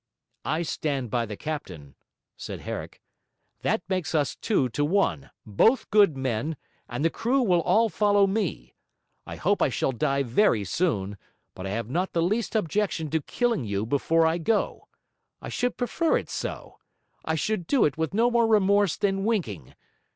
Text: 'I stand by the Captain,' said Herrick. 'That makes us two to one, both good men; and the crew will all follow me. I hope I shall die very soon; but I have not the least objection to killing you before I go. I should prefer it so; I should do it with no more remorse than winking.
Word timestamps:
'I 0.45 0.63
stand 0.63 1.11
by 1.11 1.27
the 1.27 1.37
Captain,' 1.37 1.93
said 2.35 2.61
Herrick. 2.61 2.99
'That 3.61 3.83
makes 3.87 4.15
us 4.15 4.35
two 4.35 4.67
to 4.69 4.83
one, 4.83 5.29
both 5.45 5.91
good 5.91 6.17
men; 6.17 6.55
and 6.89 7.05
the 7.05 7.11
crew 7.11 7.43
will 7.43 7.61
all 7.61 7.87
follow 7.87 8.25
me. 8.25 8.73
I 9.27 9.35
hope 9.35 9.61
I 9.61 9.69
shall 9.69 9.91
die 9.91 10.23
very 10.23 10.63
soon; 10.63 11.17
but 11.53 11.67
I 11.67 11.69
have 11.69 11.87
not 11.91 12.13
the 12.13 12.23
least 12.23 12.55
objection 12.55 13.11
to 13.11 13.21
killing 13.21 13.63
you 13.63 13.85
before 13.85 14.25
I 14.25 14.39
go. 14.39 14.87
I 15.39 15.49
should 15.49 15.77
prefer 15.77 16.17
it 16.17 16.31
so; 16.31 16.79
I 17.23 17.35
should 17.35 17.67
do 17.67 17.85
it 17.85 17.95
with 17.95 18.11
no 18.15 18.31
more 18.31 18.47
remorse 18.47 18.97
than 18.97 19.23
winking. 19.23 19.75